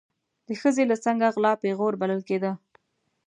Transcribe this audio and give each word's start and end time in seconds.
د 0.47 0.49
ښځې 0.61 0.83
له 0.91 0.95
څنګه 1.05 1.25
غلا 1.35 1.53
پیغور 1.63 1.93
بلل 2.01 2.21
کېده. 2.29 2.51